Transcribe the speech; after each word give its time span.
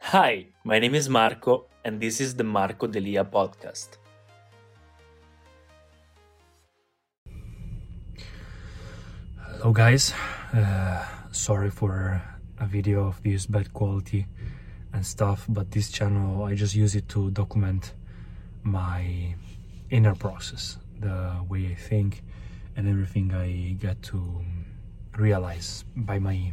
Hi, 0.00 0.46
my 0.62 0.78
name 0.78 0.94
is 0.94 1.08
Marco, 1.08 1.66
and 1.84 2.00
this 2.00 2.20
is 2.20 2.36
the 2.36 2.44
Marco 2.44 2.86
Delia 2.86 3.24
podcast. 3.24 3.98
Hello, 9.38 9.72
guys. 9.72 10.12
Uh, 10.54 11.04
sorry 11.32 11.70
for 11.70 12.22
a 12.58 12.66
video 12.66 13.08
of 13.08 13.20
this 13.24 13.46
bad 13.46 13.72
quality 13.72 14.26
and 14.92 15.04
stuff, 15.04 15.44
but 15.48 15.72
this 15.72 15.90
channel 15.90 16.44
I 16.44 16.54
just 16.54 16.76
use 16.76 16.94
it 16.94 17.08
to 17.08 17.30
document 17.32 17.94
my 18.62 19.34
inner 19.90 20.14
process, 20.14 20.78
the 21.00 21.32
way 21.48 21.66
I 21.72 21.74
think, 21.74 22.22
and 22.76 22.88
everything 22.88 23.34
I 23.34 23.76
get 23.80 24.02
to 24.04 24.44
realize 25.18 25.84
by 25.96 26.20
my 26.20 26.52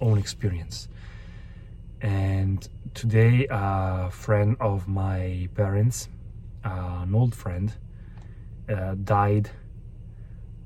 own 0.00 0.18
experience. 0.18 0.88
And 2.00 2.68
today, 2.94 3.46
a 3.50 4.10
friend 4.10 4.56
of 4.60 4.86
my 4.86 5.48
parents, 5.54 6.08
uh, 6.64 7.00
an 7.02 7.14
old 7.14 7.34
friend, 7.34 7.72
uh, 8.68 8.94
died 9.02 9.50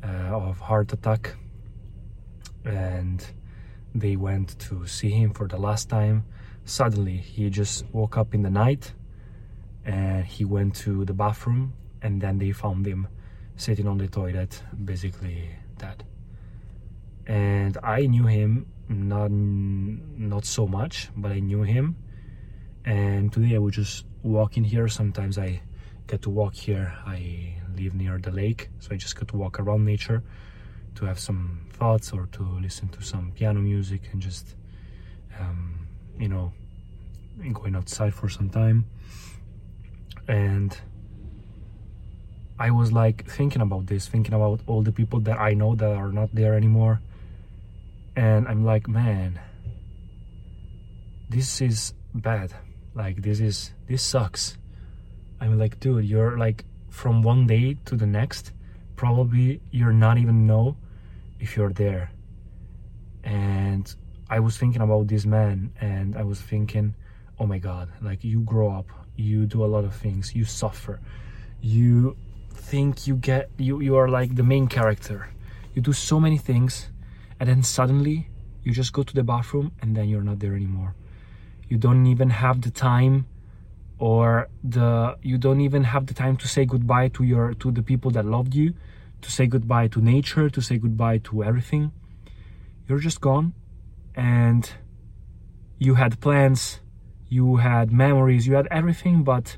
uh, 0.05 0.37
of 0.37 0.59
heart 0.59 0.93
attack, 0.93 1.37
and 2.65 3.25
they 3.95 4.17
went 4.17 4.59
to 4.59 4.87
see 4.87 5.11
him 5.11 5.33
for 5.33 5.49
the 5.49 5.57
last 5.57 5.89
time. 5.89 6.25
Suddenly, 6.65 7.17
he 7.17 7.49
just 7.49 7.87
woke 7.93 8.19
up 8.19 8.35
in 8.35 8.43
the 8.43 8.51
night, 8.51 8.93
and 9.85 10.27
he 10.27 10.45
went 10.45 10.75
to 10.77 11.05
the 11.07 11.15
bathroom, 11.15 11.73
and 12.03 12.21
then 12.21 12.39
they 12.39 12.53
found 12.53 12.87
him 12.87 13.09
sitting 13.57 13.87
on 13.87 13.97
the 13.97 14.07
toilet, 14.07 14.63
basically 14.85 15.49
dead. 15.79 16.05
And 17.27 17.79
I 17.83 18.07
knew 18.07 18.27
him 18.27 18.67
not 18.93 19.31
not 19.31 20.45
so 20.45 20.67
much, 20.67 21.11
but 21.17 21.33
I 21.33 21.41
knew 21.41 21.63
him. 21.63 21.97
And 22.85 23.33
today 23.33 23.55
I 23.55 23.59
was 23.59 23.75
just 23.75 24.05
walking 24.23 24.65
here. 24.65 24.89
Sometimes 24.89 25.39
I 25.39 25.63
get 26.07 26.23
to 26.23 26.31
walk 26.31 26.55
here. 26.55 26.95
I 27.07 27.55
live 27.77 27.95
near 27.95 28.19
the 28.19 28.31
lake, 28.31 28.69
so 28.81 28.91
I 28.93 28.97
just 28.97 29.19
get 29.19 29.29
to 29.29 29.37
walk 29.37 29.59
around 29.61 29.85
nature 29.85 30.23
to 30.97 31.05
have 31.07 31.19
some 31.19 31.67
thoughts 31.71 32.13
or 32.13 32.27
to 32.33 32.43
listen 32.61 32.89
to 32.89 33.03
some 33.03 33.33
piano 33.33 33.61
music 33.61 34.03
and 34.13 34.21
just 34.21 34.55
um, 35.41 35.87
you 36.19 36.29
know 36.29 36.53
going 37.53 37.75
outside 37.75 38.15
for 38.15 38.29
some 38.29 38.51
time. 38.51 38.85
And 40.29 40.77
I 42.59 42.71
was 42.71 42.93
like 42.93 43.29
thinking 43.29 43.63
about 43.63 43.87
this, 43.87 44.07
thinking 44.07 44.35
about 44.35 44.61
all 44.67 44.83
the 44.83 44.93
people 44.93 45.21
that 45.21 45.39
I 45.39 45.55
know 45.55 45.75
that 45.75 45.97
are 45.97 46.13
not 46.13 46.35
there 46.35 46.55
anymore 46.55 47.01
and 48.17 48.47
i'm 48.49 48.65
like 48.65 48.89
man 48.89 49.41
this 51.33 51.63
is 51.63 51.95
bad. 52.15 52.53
Like 52.95 53.23
this 53.23 53.41
is 53.41 53.73
this 53.89 54.03
sucks. 54.03 54.59
I'm 55.41 55.59
like 55.59 55.81
dude 55.81 56.05
you're 56.05 56.37
like 56.37 56.67
from 56.91 57.23
one 57.23 57.47
day 57.47 57.79
to 57.87 57.97
the 57.97 58.07
next 58.07 58.53
probably 58.97 59.63
you're 59.71 59.95
not 59.95 60.19
even 60.19 60.47
know 60.47 60.77
if 61.41 61.57
you're 61.57 61.73
there. 61.73 62.13
And 63.25 63.93
i 64.29 64.41
was 64.41 64.59
thinking 64.59 64.83
about 64.83 65.09
this 65.09 65.27
man 65.27 65.73
and 65.81 66.17
i 66.17 66.23
was 66.23 66.41
thinking 66.41 66.95
oh 67.39 67.47
my 67.47 67.59
god 67.59 67.91
like 68.01 68.25
you 68.25 68.41
grow 68.41 68.71
up 68.71 68.89
you 69.17 69.45
do 69.45 69.63
a 69.63 69.71
lot 69.75 69.85
of 69.85 69.95
things 69.95 70.35
you 70.35 70.45
suffer. 70.45 71.01
You 71.63 72.17
think 72.53 73.07
you 73.07 73.17
get 73.17 73.51
you 73.57 73.81
you 73.81 73.97
are 73.97 74.09
like 74.09 74.37
the 74.37 74.43
main 74.43 74.67
character. 74.69 75.29
You 75.75 75.81
do 75.81 75.95
so 75.95 76.21
many 76.21 76.37
things 76.37 76.92
and 77.43 77.51
then 77.51 77.61
suddenly 77.65 78.29
you 78.63 78.71
just 78.71 78.93
go 78.93 79.03
to 79.03 79.13
the 79.13 79.25
bathroom 79.25 79.73
and 79.81 79.97
then 79.97 80.09
you're 80.09 80.23
not 80.23 80.39
there 80.39 80.55
anymore. 80.55 80.95
You 81.69 81.77
don't 81.77 82.07
even 82.07 82.31
have 82.31 82.61
the 82.61 82.71
time 82.71 83.27
or 83.99 84.49
the 84.63 85.17
you 85.23 85.39
don't 85.39 85.61
even 85.61 85.83
have 85.83 86.07
the 86.07 86.15
time 86.15 86.37
to 86.37 86.47
say 86.47 86.65
goodbye 86.65 87.09
to 87.09 87.25
your 87.25 87.55
to 87.55 87.73
the 87.73 87.83
people 87.83 88.13
that 88.13 88.25
loved 88.25 88.55
you 88.55 88.75
to 89.23 89.29
say 89.29 89.49
goodbye 89.49 89.89
to 89.89 90.01
nature 90.01 90.49
to 90.51 90.61
say 90.61 90.79
goodbye 90.79 91.19
to 91.19 91.43
everything. 91.43 91.91
You're 92.87 93.01
just 93.01 93.21
gone. 93.21 93.55
And 94.15 94.71
you 95.81 95.95
had 95.97 96.21
plans 96.21 96.79
you 97.29 97.57
had 97.57 97.91
memories 97.91 98.47
you 98.47 98.55
had 98.55 98.69
everything 98.71 99.25
but 99.25 99.57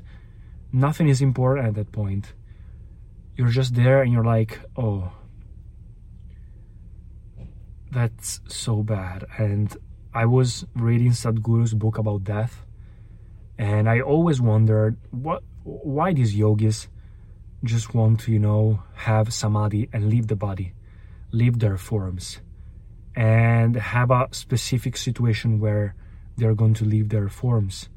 nothing 0.73 1.07
is 1.07 1.21
important 1.21 1.67
at 1.67 1.75
that 1.75 1.91
point. 1.91 2.33
You're 3.35 3.55
just 3.59 3.75
there 3.75 4.01
and 4.01 4.11
you're 4.11 4.25
like 4.25 4.59
oh 4.75 5.11
that's 7.95 8.41
so 8.47 8.83
bad. 8.83 9.25
And 9.37 9.75
I 10.13 10.25
was 10.25 10.65
reading 10.75 11.13
Sadhguru's 11.13 11.73
book 11.73 11.97
about 11.97 12.25
death, 12.25 12.65
and 13.57 13.89
I 13.89 14.01
always 14.01 14.41
wondered 14.41 14.97
what 15.11 15.43
why 15.63 16.13
these 16.13 16.35
yogis 16.35 16.89
just 17.63 17.95
want 17.95 18.19
to, 18.21 18.31
you 18.31 18.39
know, 18.39 18.83
have 18.93 19.33
samadhi 19.33 19.89
and 19.93 20.09
leave 20.09 20.27
the 20.27 20.35
body, 20.35 20.73
leave 21.31 21.59
their 21.59 21.77
forms, 21.77 22.41
and 23.15 23.75
have 23.77 24.11
a 24.11 24.27
specific 24.31 24.97
situation 24.97 25.59
where 25.59 25.95
they're 26.37 26.53
going 26.53 26.75
to 26.75 26.85
leave 26.85 27.09
their 27.09 27.29
forms. 27.29 27.87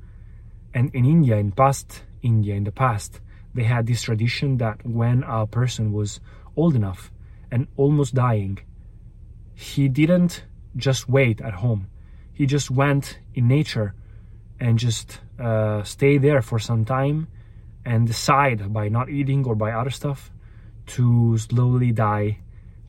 And 0.73 0.95
in 0.95 1.05
India, 1.05 1.37
in 1.37 1.51
past 1.51 2.05
India, 2.23 2.55
in 2.55 2.65
the 2.65 2.73
past, 2.73 3.21
they 3.53 3.65
had 3.65 3.87
this 3.87 4.03
tradition 4.03 4.59
that 4.59 4.87
when 4.87 5.25
a 5.25 5.47
person 5.47 5.93
was 5.93 6.21
old 6.57 6.77
enough 6.77 7.11
and 7.51 7.67
almost 7.77 8.15
dying, 8.15 8.59
he 9.59 9.89
didn't 9.89 10.45
just 10.77 11.09
wait 11.09 11.41
at 11.41 11.55
home. 11.55 11.89
He 12.33 12.47
just 12.47 12.71
went 12.71 13.19
in 13.35 13.49
nature 13.49 13.93
and 14.61 14.79
just 14.79 15.19
uh, 15.37 15.83
stay 15.83 16.17
there 16.17 16.43
for 16.43 16.61
some 16.61 16.85
time 16.85 17.27
and 17.85 18.07
decide 18.07 18.73
by 18.73 18.89
not 18.89 19.11
eating 19.11 19.45
or 19.45 19.57
by 19.57 19.73
other 19.73 19.91
stuff 19.91 20.31
to 20.87 21.37
slowly 21.39 21.91
die 21.91 22.39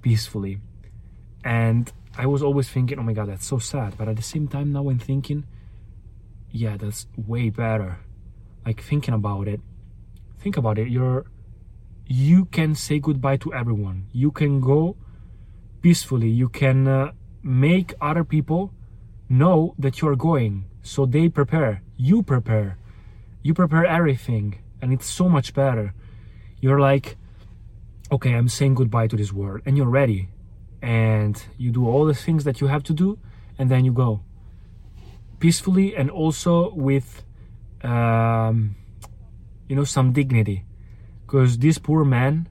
peacefully. 0.03 0.59
And 1.43 1.91
I 2.15 2.27
was 2.27 2.43
always 2.43 2.69
thinking, 2.69 2.99
oh 2.99 3.03
my 3.03 3.13
god, 3.13 3.29
that's 3.29 3.47
so 3.47 3.57
sad. 3.57 3.97
But 3.97 4.07
at 4.07 4.15
the 4.15 4.21
same 4.21 4.47
time, 4.47 4.71
now 4.71 4.89
I'm 4.89 4.99
thinking, 4.99 5.45
yeah, 6.51 6.77
that's 6.77 7.07
way 7.17 7.49
better. 7.49 7.97
Like 8.63 8.83
thinking 8.83 9.15
about 9.15 9.47
it, 9.47 9.59
think 10.37 10.55
about 10.55 10.77
it. 10.77 10.89
You're, 10.89 11.25
you 12.05 12.45
can 12.45 12.75
say 12.75 12.99
goodbye 12.99 13.37
to 13.37 13.55
everyone. 13.55 14.05
You 14.11 14.29
can 14.29 14.61
go 14.61 14.97
peacefully. 15.81 16.29
You 16.29 16.49
can 16.49 16.87
uh, 16.87 17.11
make 17.43 17.93
other 18.01 18.23
people 18.23 18.73
know 19.27 19.75
that 19.77 20.01
you're 20.01 20.15
going. 20.15 20.65
So 20.81 21.05
they 21.05 21.29
prepare. 21.29 21.83
You 21.97 22.23
prepare. 22.23 22.77
You 23.43 23.53
prepare 23.53 23.85
everything. 23.85 24.59
And 24.81 24.93
it's 24.93 25.07
so 25.07 25.29
much 25.29 25.53
better. 25.53 25.93
You're 26.61 26.79
like, 26.79 27.17
okay, 28.11 28.33
I'm 28.33 28.49
saying 28.49 28.75
goodbye 28.75 29.07
to 29.07 29.15
this 29.15 29.31
world. 29.31 29.61
And 29.65 29.77
you're 29.77 29.89
ready. 29.89 30.29
And 30.81 31.41
you 31.57 31.71
do 31.71 31.87
all 31.87 32.05
the 32.05 32.13
things 32.13 32.43
that 32.45 32.61
you 32.61 32.67
have 32.67 32.83
to 32.83 32.93
do. 32.93 33.19
And 33.57 33.69
then 33.69 33.85
you 33.85 33.91
go 33.91 34.21
peacefully 35.39 35.95
and 35.95 36.09
also 36.09 36.73
with, 36.73 37.23
um, 37.83 38.75
you 39.67 39.75
know, 39.75 39.83
some 39.83 40.11
dignity. 40.11 40.65
Because 41.25 41.57
this 41.59 41.77
poor 41.77 42.03
man, 42.03 42.47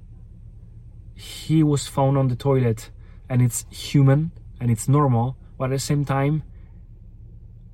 he 1.14 1.62
was 1.62 1.86
found 1.86 2.16
on 2.16 2.28
the 2.28 2.36
toilet 2.36 2.90
and 3.28 3.42
it's 3.42 3.64
human 3.70 4.30
and 4.60 4.70
it's 4.70 4.88
normal 4.88 5.36
but 5.56 5.64
at 5.64 5.70
the 5.70 5.78
same 5.78 6.04
time 6.04 6.42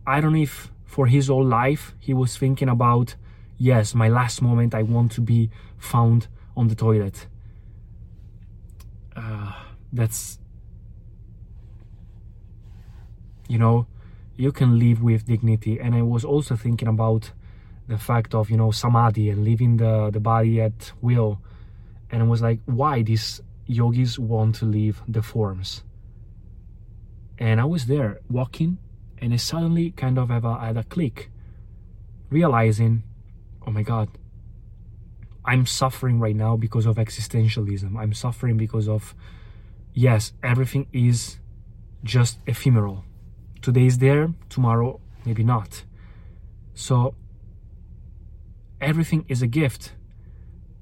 i 0.06 0.20
don't 0.20 0.32
know 0.32 0.42
if 0.42 0.70
for 0.84 1.06
his 1.06 1.28
whole 1.28 1.44
life 1.44 1.94
he 1.98 2.14
was 2.14 2.36
thinking 2.36 2.68
about 2.68 3.14
yes 3.56 3.94
my 3.94 4.08
last 4.08 4.42
moment 4.42 4.74
i 4.74 4.82
want 4.82 5.10
to 5.12 5.20
be 5.20 5.50
found 5.78 6.28
on 6.56 6.68
the 6.68 6.74
toilet. 6.74 7.26
Uh, 9.14 9.52
that's 9.92 10.38
you 13.48 13.58
know 13.58 13.86
you 14.36 14.50
can 14.50 14.78
live 14.78 15.02
with 15.02 15.26
dignity. 15.26 15.78
And 15.80 15.94
i 15.94 16.02
was 16.02 16.24
also 16.24 16.56
thinking 16.56 16.88
about 16.88 17.30
the 17.86 17.98
fact 17.98 18.34
of 18.34 18.50
you 18.50 18.56
know 18.56 18.70
samadhi 18.70 19.30
and 19.30 19.44
leaving 19.44 19.76
the 19.76 20.10
the 20.10 20.20
body 20.20 20.60
at 20.60 20.92
will. 21.00 21.38
And 22.10 22.22
I 22.22 22.26
was 22.26 22.42
like 22.42 22.60
why 22.66 23.02
this 23.02 23.40
yogis 23.66 24.18
want 24.18 24.56
to 24.56 24.64
leave 24.64 25.02
the 25.08 25.22
forms. 25.22 25.82
And 27.38 27.60
I 27.60 27.64
was 27.64 27.86
there 27.86 28.20
walking 28.30 28.78
and 29.18 29.32
I 29.32 29.36
suddenly 29.36 29.90
kind 29.90 30.18
of 30.18 30.28
have 30.28 30.44
a, 30.44 30.58
had 30.58 30.76
a 30.76 30.84
click, 30.84 31.30
realizing, 32.30 33.02
oh 33.66 33.70
my 33.70 33.82
god, 33.82 34.08
I'm 35.44 35.66
suffering 35.66 36.20
right 36.20 36.36
now 36.36 36.56
because 36.56 36.86
of 36.86 36.96
existentialism. 36.96 37.96
I'm 37.96 38.14
suffering 38.14 38.56
because 38.56 38.88
of, 38.88 39.14
yes, 39.92 40.32
everything 40.42 40.86
is 40.92 41.38
just 42.02 42.38
ephemeral. 42.46 43.04
Today 43.62 43.86
is 43.86 43.98
there, 43.98 44.32
tomorrow 44.48 45.00
maybe 45.24 45.42
not. 45.42 45.84
So 46.74 47.14
everything 48.80 49.24
is 49.28 49.42
a 49.42 49.46
gift. 49.46 49.92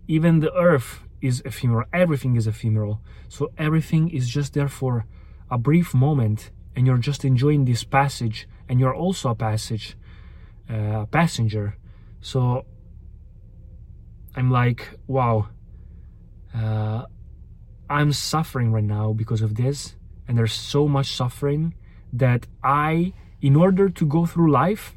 Even 0.08 0.40
the 0.40 0.52
earth 0.54 1.04
is 1.22 1.40
ephemeral, 1.44 1.86
everything 1.92 2.36
is 2.36 2.46
ephemeral. 2.46 3.00
So 3.28 3.52
everything 3.56 4.10
is 4.10 4.28
just 4.28 4.52
there 4.52 4.68
for 4.68 5.06
a 5.50 5.56
brief 5.56 5.94
moment, 5.94 6.50
and 6.74 6.86
you're 6.86 6.98
just 6.98 7.24
enjoying 7.24 7.64
this 7.64 7.84
passage, 7.84 8.48
and 8.68 8.80
you're 8.80 8.94
also 8.94 9.30
a 9.30 9.34
passage, 9.34 9.96
uh, 10.68 11.06
passenger. 11.06 11.76
So 12.20 12.64
I'm 14.34 14.50
like, 14.50 14.98
wow, 15.06 15.48
uh, 16.54 17.04
I'm 17.88 18.12
suffering 18.12 18.72
right 18.72 18.84
now 18.84 19.12
because 19.12 19.42
of 19.42 19.54
this, 19.54 19.96
and 20.26 20.36
there's 20.36 20.54
so 20.54 20.88
much 20.88 21.14
suffering 21.14 21.74
that 22.12 22.46
I, 22.62 23.12
in 23.40 23.56
order 23.56 23.88
to 23.88 24.06
go 24.06 24.26
through 24.26 24.50
life, 24.50 24.96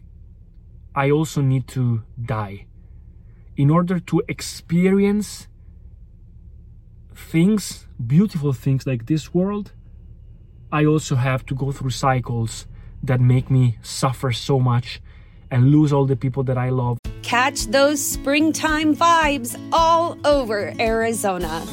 I 0.95 1.11
also 1.11 1.41
need 1.41 1.67
to 1.69 2.03
die. 2.21 2.67
In 3.57 3.69
order 3.69 3.99
to 3.99 4.23
experience 4.27 5.47
things, 7.15 7.87
beautiful 8.05 8.53
things 8.53 8.85
like 8.85 9.05
this 9.05 9.33
world, 9.33 9.71
I 10.71 10.85
also 10.85 11.15
have 11.15 11.45
to 11.47 11.55
go 11.55 11.71
through 11.71 11.91
cycles 11.91 12.67
that 13.03 13.21
make 13.21 13.49
me 13.49 13.77
suffer 13.81 14.31
so 14.31 14.59
much 14.59 15.01
and 15.49 15.71
lose 15.71 15.93
all 15.93 16.05
the 16.05 16.15
people 16.15 16.43
that 16.43 16.57
I 16.57 16.69
love. 16.69 16.97
Catch 17.21 17.67
those 17.67 18.03
springtime 18.03 18.95
vibes 18.95 19.59
all 19.71 20.17
over 20.25 20.73
Arizona. 20.79 21.65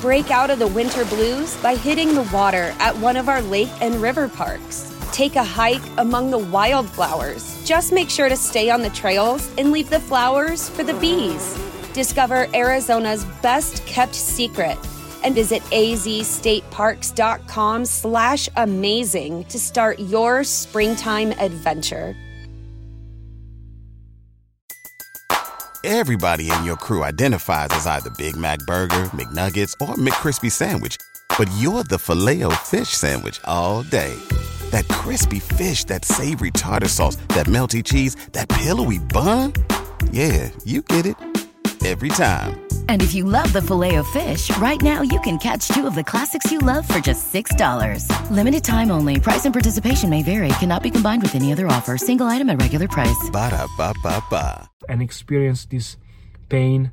Break 0.00 0.30
out 0.30 0.50
of 0.50 0.58
the 0.58 0.66
winter 0.66 1.04
blues 1.06 1.56
by 1.62 1.74
hitting 1.74 2.14
the 2.14 2.28
water 2.32 2.74
at 2.78 2.96
one 2.98 3.16
of 3.16 3.28
our 3.28 3.40
lake 3.42 3.70
and 3.80 3.96
river 3.96 4.28
parks. 4.28 4.92
Take 5.12 5.36
a 5.36 5.44
hike 5.44 5.82
among 5.96 6.30
the 6.30 6.38
wildflowers. 6.38 7.64
Just 7.64 7.92
make 7.92 8.10
sure 8.10 8.28
to 8.28 8.36
stay 8.36 8.68
on 8.68 8.82
the 8.82 8.90
trails 8.90 9.50
and 9.56 9.72
leave 9.72 9.88
the 9.88 10.00
flowers 10.00 10.68
for 10.68 10.82
the 10.82 10.94
bees. 10.94 11.58
Discover 11.96 12.46
Arizona's 12.52 13.24
best 13.40 13.84
kept 13.86 14.14
secret 14.14 14.76
and 15.24 15.34
visit 15.34 15.62
azstateparks.com 15.72 17.86
slash 17.86 18.50
amazing 18.54 19.44
to 19.44 19.58
start 19.58 19.98
your 19.98 20.44
springtime 20.44 21.32
adventure. 21.32 22.14
Everybody 25.84 26.50
in 26.50 26.64
your 26.64 26.76
crew 26.76 27.02
identifies 27.02 27.68
as 27.70 27.86
either 27.86 28.10
Big 28.18 28.36
Mac 28.36 28.58
Burger, 28.66 29.04
McNuggets, 29.14 29.72
or 29.80 29.94
McCrispy 29.94 30.52
Sandwich. 30.52 30.98
But 31.38 31.48
you're 31.56 31.84
the 31.84 31.98
filet 31.98 32.42
fish 32.64 32.90
Sandwich 32.90 33.40
all 33.46 33.84
day. 33.84 34.14
That 34.68 34.86
crispy 34.88 35.38
fish, 35.38 35.84
that 35.84 36.04
savory 36.04 36.50
tartar 36.50 36.88
sauce, 36.88 37.16
that 37.28 37.46
melty 37.46 37.82
cheese, 37.82 38.16
that 38.32 38.50
pillowy 38.50 38.98
bun. 38.98 39.54
Yeah, 40.10 40.50
you 40.66 40.82
get 40.82 41.06
it 41.06 41.16
every 41.86 42.08
time. 42.08 42.66
And 42.88 43.02
if 43.02 43.14
you 43.14 43.24
love 43.24 43.52
the 43.52 43.62
Filet-O-Fish, 43.62 44.56
right 44.58 44.80
now 44.82 45.02
you 45.02 45.20
can 45.20 45.38
catch 45.38 45.68
two 45.68 45.86
of 45.86 45.94
the 45.94 46.02
classics 46.02 46.50
you 46.50 46.58
love 46.58 46.86
for 46.86 46.98
just 46.98 47.32
$6. 47.32 48.30
Limited 48.30 48.64
time 48.64 48.90
only. 48.90 49.20
Price 49.20 49.44
and 49.44 49.52
participation 49.52 50.10
may 50.10 50.22
vary. 50.22 50.48
Cannot 50.60 50.82
be 50.82 50.90
combined 50.90 51.22
with 51.22 51.34
any 51.34 51.52
other 51.52 51.66
offer. 51.68 51.96
Single 51.96 52.26
item 52.26 52.50
at 52.50 52.60
regular 52.60 52.88
price. 52.88 53.30
Ba 53.30 53.50
da 53.50 53.66
ba 53.76 53.94
ba 54.02 54.22
ba. 54.30 54.68
And 54.88 55.02
experience 55.02 55.66
this 55.66 55.96
pain. 56.48 56.90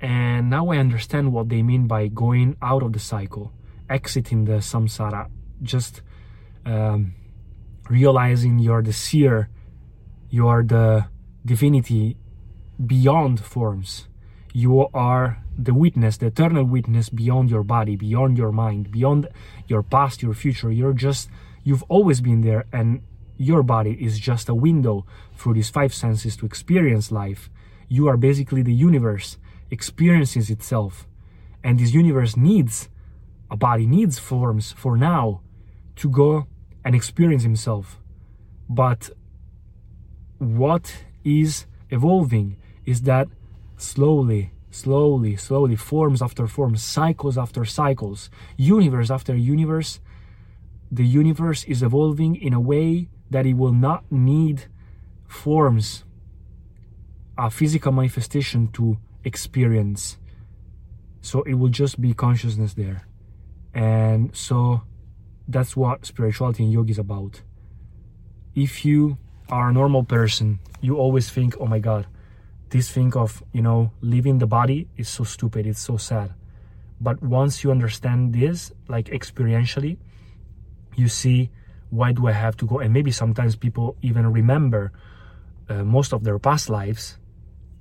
And 0.00 0.48
now 0.48 0.68
I 0.70 0.78
understand 0.78 1.32
what 1.32 1.48
they 1.48 1.62
mean 1.62 1.86
by 1.86 2.08
going 2.08 2.56
out 2.62 2.82
of 2.82 2.92
the 2.92 2.98
cycle, 2.98 3.52
exiting 3.88 4.46
the 4.46 4.60
samsara, 4.60 5.28
just 5.62 6.00
um, 6.64 7.14
realizing 7.90 8.58
you're 8.58 8.82
the 8.82 8.94
seer, 8.94 9.50
you 10.30 10.48
are 10.48 10.62
the 10.62 11.06
divinity 11.44 12.16
beyond 12.86 13.40
forms. 13.40 14.08
You 14.52 14.88
are 14.94 15.42
the 15.56 15.74
witness, 15.74 16.16
the 16.16 16.26
eternal 16.26 16.64
witness 16.64 17.08
beyond 17.08 17.50
your 17.50 17.62
body, 17.62 17.96
beyond 17.96 18.38
your 18.38 18.52
mind, 18.52 18.90
beyond 18.90 19.28
your 19.66 19.82
past, 19.82 20.22
your 20.22 20.34
future. 20.34 20.72
You're 20.72 20.92
just, 20.92 21.28
you've 21.62 21.84
always 21.84 22.20
been 22.20 22.40
there, 22.40 22.66
and 22.72 23.02
your 23.36 23.62
body 23.62 23.96
is 24.00 24.18
just 24.18 24.48
a 24.48 24.54
window 24.54 25.06
through 25.36 25.54
these 25.54 25.70
five 25.70 25.94
senses 25.94 26.36
to 26.38 26.46
experience 26.46 27.12
life. 27.12 27.48
You 27.88 28.08
are 28.08 28.16
basically 28.16 28.62
the 28.62 28.74
universe 28.74 29.38
experiences 29.70 30.50
itself. 30.50 31.06
And 31.62 31.78
this 31.78 31.92
universe 31.92 32.36
needs, 32.36 32.88
a 33.50 33.56
body 33.56 33.86
needs 33.86 34.18
forms 34.18 34.72
for 34.72 34.96
now 34.96 35.42
to 35.96 36.08
go 36.08 36.46
and 36.84 36.94
experience 36.94 37.42
himself. 37.42 38.00
But 38.68 39.10
what 40.38 41.04
is 41.24 41.66
evolving 41.90 42.56
is 42.90 43.02
that 43.02 43.28
slowly, 43.76 44.50
slowly, 44.70 45.36
slowly, 45.36 45.76
forms 45.76 46.20
after 46.20 46.48
forms, 46.48 46.82
cycles 46.82 47.38
after 47.38 47.64
cycles, 47.64 48.30
universe 48.56 49.10
after 49.10 49.34
universe, 49.36 50.00
the 50.90 51.06
universe 51.06 51.62
is 51.64 51.84
evolving 51.84 52.34
in 52.34 52.52
a 52.52 52.58
way 52.72 53.08
that 53.30 53.46
it 53.46 53.54
will 53.54 53.72
not 53.72 54.02
need 54.10 54.64
forms, 55.28 56.04
a 57.38 57.48
physical 57.48 57.92
manifestation 57.92 58.66
to 58.72 58.98
experience. 59.22 60.18
So 61.20 61.42
it 61.42 61.54
will 61.54 61.68
just 61.68 62.00
be 62.00 62.12
consciousness 62.12 62.74
there. 62.74 63.06
And 63.72 64.34
so 64.34 64.82
that's 65.46 65.76
what 65.76 66.06
spirituality 66.06 66.64
and 66.64 66.72
yoga 66.72 66.90
is 66.90 66.98
about. 66.98 67.42
If 68.56 68.84
you 68.84 69.16
are 69.48 69.68
a 69.68 69.72
normal 69.72 70.02
person, 70.02 70.58
you 70.80 70.96
always 70.96 71.30
think, 71.30 71.54
oh 71.60 71.66
my 71.66 71.78
God, 71.78 72.06
this 72.70 72.90
thing 72.90 73.14
of, 73.16 73.42
you 73.52 73.62
know, 73.62 73.92
leaving 74.00 74.38
the 74.38 74.46
body 74.46 74.88
is 74.96 75.08
so 75.08 75.24
stupid, 75.24 75.66
it's 75.66 75.80
so 75.80 75.96
sad. 75.96 76.34
But 77.00 77.22
once 77.22 77.64
you 77.64 77.70
understand 77.70 78.34
this, 78.34 78.72
like 78.88 79.06
experientially, 79.06 79.96
you 80.96 81.08
see 81.08 81.50
why 81.90 82.12
do 82.12 82.28
I 82.28 82.32
have 82.32 82.56
to 82.58 82.66
go? 82.66 82.78
And 82.78 82.94
maybe 82.94 83.10
sometimes 83.10 83.56
people 83.56 83.96
even 84.00 84.32
remember 84.32 84.92
uh, 85.68 85.84
most 85.84 86.12
of 86.12 86.24
their 86.24 86.38
past 86.38 86.70
lives 86.70 87.18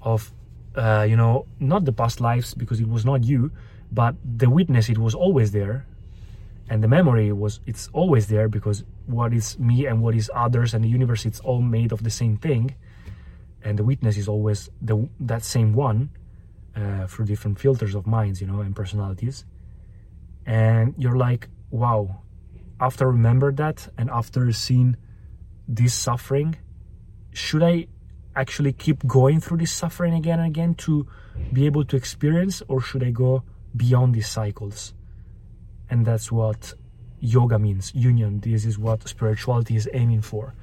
of, 0.02 0.34
uh, 0.76 1.06
you 1.08 1.16
know, 1.16 1.46
not 1.60 1.86
the 1.86 1.94
past 1.94 2.20
lives 2.20 2.54
because 2.54 2.80
it 2.80 2.90
was 2.90 3.06
not 3.06 3.24
you, 3.24 3.52
but 3.92 4.16
the 4.24 4.50
witness, 4.50 4.90
it 4.90 4.98
was 4.98 5.14
always 5.16 5.52
there. 5.52 5.86
And 6.70 6.84
the 6.84 6.88
memory 6.88 7.32
was, 7.32 7.60
it's 7.66 7.90
always 7.94 8.28
there 8.28 8.48
because 8.48 8.84
what 9.08 9.34
is 9.34 9.58
me 9.58 9.86
and 9.86 10.02
what 10.02 10.16
is 10.16 10.30
others 10.36 10.74
and 10.74 10.84
the 10.84 10.90
universe, 10.90 11.26
it's 11.26 11.40
all 11.40 11.62
made 11.62 11.92
of 11.92 12.04
the 12.04 12.12
same 12.12 12.38
thing. 12.38 12.76
And 13.64 13.78
the 13.78 13.84
witness 13.84 14.18
is 14.18 14.28
always 14.28 14.70
the 14.82 15.10
that 15.20 15.44
same 15.44 15.74
one 15.74 16.10
uh, 16.76 17.08
through 17.08 17.26
different 17.26 17.60
filters 17.60 17.96
of 17.96 18.08
minds, 18.08 18.42
you 18.42 18.48
know, 18.48 18.62
and 18.62 18.76
personalities. 18.76 19.46
And 20.46 20.96
you're 20.98 21.18
like, 21.18 21.50
wow, 21.70 22.22
after 22.80 23.08
remember 23.08 23.52
that 23.54 23.88
and 23.98 24.10
after 24.10 24.52
seeing 24.52 24.96
this 25.68 25.94
suffering 25.94 26.56
should 27.32 27.62
i 27.62 27.86
actually 28.36 28.74
keep 28.74 29.06
going 29.06 29.40
through 29.40 29.58
this 29.58 29.72
suffering 29.72 30.16
again 30.16 30.40
and 30.40 30.48
again 30.48 30.74
to 30.74 31.06
be 31.54 31.68
able 31.68 31.84
to 31.86 31.96
experience 31.96 32.64
or 32.68 32.82
should 32.82 33.04
i 33.04 33.12
go 33.12 33.44
beyond 33.76 34.14
these 34.14 34.28
cycles? 34.28 34.94
And 35.90 36.06
that's 36.06 36.32
what 36.32 36.74
yoga 37.20 37.60
means 37.60 37.94
union. 37.94 38.40
This 38.40 38.66
is 38.66 38.78
what 38.78 39.08
spirituality 39.08 39.76
is 39.76 39.90
aiming 39.94 40.22
for. 40.22 40.54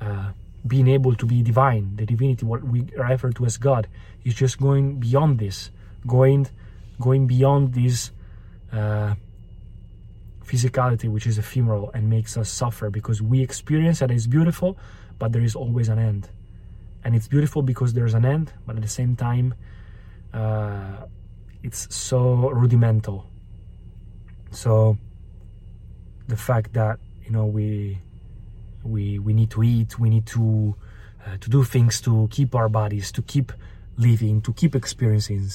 Uh, 0.00 0.32
being 0.66 0.88
able 0.88 1.14
to 1.14 1.26
be 1.26 1.42
divine 1.42 1.96
the 1.96 2.06
divinity 2.06 2.44
what 2.44 2.62
we 2.64 2.84
refer 2.96 3.30
to 3.30 3.44
as 3.44 3.56
god 3.56 3.88
is 4.24 4.34
just 4.34 4.60
going 4.60 5.00
beyond 5.00 5.38
this 5.38 5.70
going 6.06 6.46
going 7.00 7.26
beyond 7.26 7.74
this 7.74 8.10
uh, 8.72 9.14
physicality 10.44 11.08
which 11.08 11.26
is 11.26 11.38
ephemeral 11.38 11.90
and 11.94 12.10
makes 12.10 12.36
us 12.36 12.50
suffer 12.50 12.90
because 12.90 13.22
we 13.22 13.40
experience 13.40 14.00
that 14.00 14.10
it's 14.10 14.26
beautiful 14.26 14.76
but 15.20 15.32
there 15.32 15.42
is 15.42 15.54
always 15.54 15.88
an 15.88 15.98
end. 15.98 16.28
And 17.04 17.14
it's 17.14 17.28
beautiful 17.28 17.62
because 17.62 17.92
there's 17.92 18.14
an 18.14 18.24
end 18.24 18.52
but 18.66 18.74
at 18.76 18.82
the 18.82 18.88
same 18.88 19.14
time 19.14 19.54
uh, 20.34 21.06
it's 21.62 21.94
so 21.94 22.50
rudimental. 22.50 23.26
So 24.50 24.98
the 26.26 26.36
fact 26.36 26.72
that 26.72 26.98
you 27.24 27.30
know 27.30 27.46
we 27.46 28.00
we 28.82 29.18
we 29.18 29.32
need 29.32 29.50
to 29.50 29.62
eat 29.62 29.98
we 29.98 30.08
need 30.08 30.26
to 30.26 30.74
uh, 31.26 31.36
to 31.40 31.50
do 31.50 31.64
things 31.64 32.00
to 32.00 32.28
keep 32.30 32.54
our 32.54 32.68
bodies 32.68 33.12
to 33.12 33.22
keep 33.22 33.52
living 33.96 34.40
to 34.40 34.52
keep 34.52 34.74
experiencing 34.74 35.46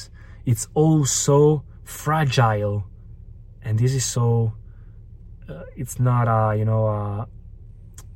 it's 0.46 0.68
all 0.74 1.06
so 1.06 1.64
fragile 1.84 2.86
and 3.64 3.80
this 3.80 3.94
is 3.94 4.06
so 4.06 4.54
uh, 5.50 5.64
it's 5.76 6.00
not 6.00 6.28
a 6.28 6.58
you 6.58 6.66
know 6.66 6.88
a 6.88 7.28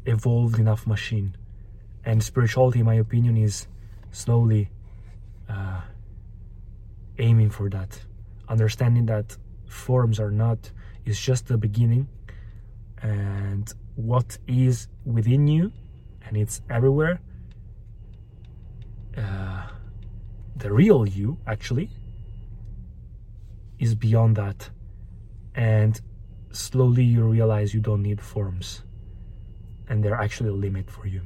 evolved 0.10 0.60
enough 0.60 0.86
machine. 0.88 1.36
And 2.06 2.24
spirituality, 2.24 2.80
in 2.80 2.86
my 2.86 2.96
opinion, 2.96 3.38
is 3.38 3.68
slowly 4.12 4.70
uh, 5.48 5.82
aiming 7.18 7.52
for 7.52 7.70
that. 7.70 8.00
Understanding 8.48 9.06
that 9.08 9.38
forms 9.68 10.20
are 10.20 10.32
not, 10.32 10.72
is 11.06 11.20
just 11.20 11.48
the 11.48 11.58
beginning. 11.58 12.08
And 13.02 13.72
what 14.00 14.38
is 14.48 14.88
within 15.06 15.48
you, 15.48 15.72
and 16.26 16.38
it's 16.38 16.62
everywhere, 16.70 17.20
uh, 19.18 19.68
the 20.56 20.72
real 20.72 21.08
you, 21.08 21.38
actually, 21.48 21.90
is 23.80 23.96
beyond 23.96 24.36
that. 24.38 24.70
And 25.56 26.00
slowly 26.52 27.04
you 27.04 27.24
realize 27.24 27.74
you 27.74 27.82
don't 27.82 28.02
need 28.02 28.22
forms 28.22 28.84
and 29.88 30.04
they're 30.04 30.22
actually 30.22 30.50
a 30.50 30.54
limit 30.54 30.90
for 30.90 31.06
you. 31.08 31.22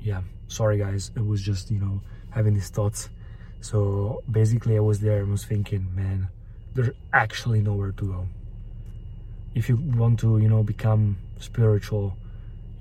Yeah 0.00 0.22
sorry 0.48 0.78
guys. 0.78 1.10
It 1.16 1.24
was 1.24 1.42
just 1.42 1.70
you 1.70 1.78
know 1.78 2.00
having 2.30 2.54
these 2.54 2.70
thoughts. 2.70 3.10
So 3.60 4.22
basically 4.30 4.76
i 4.76 4.80
was 4.80 5.00
there 5.00 5.18
and 5.22 5.30
was 5.32 5.44
thinking 5.44 5.88
man 5.94 6.28
there's 6.74 6.90
actually 7.12 7.60
nowhere 7.62 7.90
to 7.92 8.04
go 8.04 8.28
if 9.56 9.68
you 9.68 9.76
want 9.76 10.20
to 10.20 10.38
you 10.38 10.48
know 10.48 10.62
become 10.62 11.02
spiritual 11.38 12.16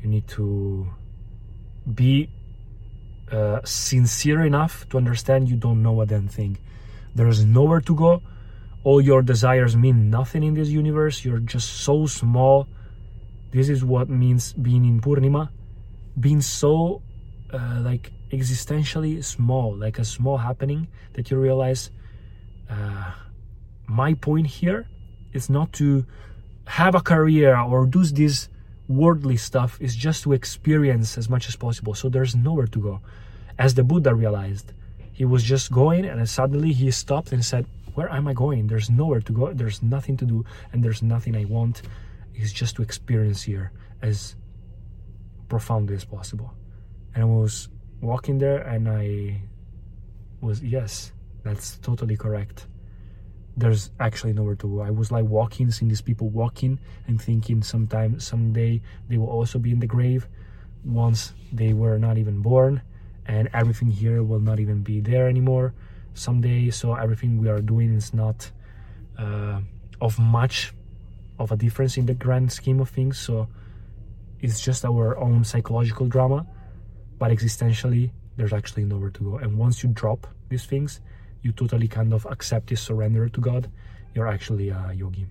you 0.02 0.08
need 0.08 0.28
to 0.28 0.88
be 2.02 2.30
uh, 3.32 3.60
sincere 3.64 4.46
enough 4.46 4.88
to 4.90 4.98
understand 4.98 5.50
you 5.50 5.56
don't 5.56 5.82
know 5.82 6.00
a 6.02 6.06
damn 6.06 6.28
thing. 6.28 6.58
There's 7.16 7.44
nowhere 7.44 7.82
to 7.82 7.96
go. 7.96 8.22
All 8.84 9.02
your 9.02 9.24
desires 9.24 9.76
mean 9.76 10.12
nothing 10.12 10.44
in 10.44 10.54
this 10.54 10.70
universe. 10.70 11.26
You're 11.26 11.40
just 11.40 11.70
so 11.88 12.06
small. 12.06 12.68
This 13.52 13.68
is 13.70 13.84
what 13.84 14.10
means 14.10 14.54
being 14.54 14.86
in 14.86 15.02
purnima. 15.02 15.50
Being 16.20 16.42
so 16.42 17.02
uh, 17.52 17.82
like 17.82 18.12
existentially 18.32 19.24
small 19.24 19.76
like 19.76 20.00
a 20.00 20.04
small 20.04 20.38
happening 20.38 20.88
that 21.14 21.30
you 21.30 21.38
realize 21.38 21.92
uh, 22.70 23.12
my 23.88 24.14
point 24.16 24.48
here 24.48 24.88
is 25.32 25.50
not 25.50 25.72
to 25.72 26.06
have 26.68 26.96
a 26.96 27.02
career 27.02 27.58
or 27.58 27.86
do 27.86 28.04
this 28.04 28.50
worldly 28.88 29.38
stuff 29.38 29.78
is 29.82 29.96
just 29.96 30.24
to 30.24 30.34
experience 30.34 31.18
as 31.18 31.30
much 31.30 31.48
as 31.48 31.56
possible 31.56 31.94
so 31.94 32.08
there's 32.10 32.36
nowhere 32.36 32.68
to 32.68 32.80
go 32.80 33.02
as 33.58 33.74
the 33.74 33.84
buddha 33.84 34.14
realized 34.14 34.74
he 35.12 35.26
was 35.26 35.44
just 35.44 35.72
going 35.72 36.06
and 36.06 36.30
suddenly 36.30 36.72
he 36.72 36.92
stopped 36.92 37.32
and 37.32 37.44
said 37.44 37.66
where 37.96 38.12
am 38.12 38.28
I 38.28 38.34
going? 38.34 38.68
There's 38.68 38.90
nowhere 38.90 39.22
to 39.22 39.34
go. 39.34 39.54
There's 39.54 39.82
nothing 39.82 40.18
to 40.18 40.26
do, 40.26 40.46
and 40.72 40.84
there's 40.84 41.02
nothing 41.02 41.36
I 41.36 41.46
want. 41.46 41.82
It's 42.34 42.52
just 42.52 42.76
to 42.76 42.82
experience 42.82 43.42
here 43.42 43.72
as 44.02 44.36
profoundly 45.48 45.96
as 45.96 46.04
possible. 46.04 46.54
And 47.16 47.24
I 47.24 47.26
was 47.26 47.70
walking 48.02 48.38
there, 48.38 48.58
and 48.58 48.88
I 48.90 49.42
was 50.42 50.62
yes, 50.62 51.14
that's 51.44 51.78
totally 51.78 52.18
correct. 52.18 52.68
There's 53.58 53.92
actually 54.00 54.34
nowhere 54.34 54.56
to 54.56 54.68
go. 54.68 54.82
I 54.82 54.90
was 54.90 55.12
like 55.12 55.26
walking, 55.26 55.72
seeing 55.72 55.90
these 55.90 56.02
people 56.02 56.30
walking, 56.30 56.80
and 57.08 57.22
thinking 57.22 57.64
sometime, 57.64 58.20
someday 58.20 58.82
they 59.08 59.18
will 59.18 59.30
also 59.30 59.60
be 59.60 59.72
in 59.72 59.80
the 59.80 59.88
grave. 59.88 60.28
Once 60.84 61.34
they 61.52 61.74
were 61.74 61.98
not 61.98 62.18
even 62.18 62.42
born, 62.42 62.82
and 63.26 63.50
everything 63.54 63.90
here 63.90 64.24
will 64.24 64.40
not 64.40 64.60
even 64.60 64.82
be 64.82 65.00
there 65.00 65.28
anymore 65.28 65.74
someday 66.14 66.70
so 66.70 66.94
everything 66.96 67.38
we 67.38 67.50
are 67.50 67.62
doing 67.62 67.94
is 67.94 68.14
not 68.14 68.50
uh, 69.18 69.60
of 70.02 70.18
much 70.18 70.74
of 71.40 71.52
a 71.52 71.56
difference 71.56 71.98
in 71.98 72.06
the 72.06 72.14
grand 72.14 72.52
scheme 72.52 72.80
of 72.80 72.90
things 72.90 73.20
so 73.20 73.48
it's 74.40 74.62
just 74.62 74.86
our 74.86 75.18
own 75.18 75.44
psychological 75.44 76.08
drama 76.08 76.46
but 77.20 77.32
existentially 77.32 78.12
there's 78.38 78.54
actually 78.54 78.84
nowhere 78.86 79.10
to 79.10 79.24
go 79.24 79.38
and 79.38 79.58
once 79.58 79.84
you 79.84 79.90
drop 79.90 80.28
these 80.50 80.66
things 80.66 81.02
you 81.46 81.52
totally 81.52 81.88
kind 81.88 82.12
of 82.14 82.26
accept 82.26 82.68
this 82.68 82.82
surrender 82.82 83.30
to 83.30 83.40
god 83.40 83.70
you're 84.14 84.28
actually 84.28 84.70
a 84.70 84.82
yogi 84.94 85.26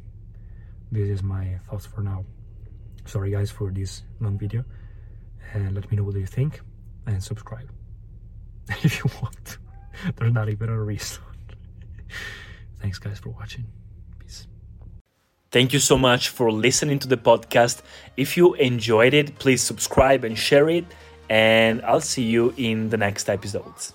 this 0.93 1.09
is 1.09 1.23
my 1.23 1.45
thoughts 1.67 1.87
for 1.87 2.03
now 2.03 2.25
sorry 3.05 3.31
guys 3.31 3.51
for 3.51 3.71
this 3.71 4.03
long 4.21 4.39
video 4.39 4.65
and 5.53 5.75
let 5.75 5.91
me 5.91 5.97
know 5.97 6.05
what 6.05 6.15
you 6.15 6.27
think 6.27 6.61
and 7.07 7.23
subscribe 7.23 7.69
if 8.83 8.93
you 9.01 9.11
want 9.21 9.59
There's 10.17 10.33
not 10.33 10.49
even 10.49 10.69
a 10.69 10.81
reason. 10.81 11.23
Thanks, 12.81 12.99
guys, 12.99 13.19
for 13.19 13.31
watching. 13.31 13.65
Peace. 14.19 14.47
Thank 15.51 15.73
you 15.73 15.79
so 15.79 15.97
much 15.97 16.29
for 16.29 16.51
listening 16.51 16.99
to 17.01 17.09
the 17.09 17.17
podcast. 17.17 17.83
If 18.17 18.37
you 18.37 18.55
enjoyed 18.55 19.15
it, 19.15 19.39
please 19.39 19.63
subscribe 19.63 20.25
and 20.25 20.37
share 20.37 20.69
it. 20.69 20.85
And 21.29 21.83
I'll 21.83 22.01
see 22.01 22.25
you 22.25 22.53
in 22.57 22.91
the 22.91 22.99
next 22.99 23.31
episodes. 23.31 23.95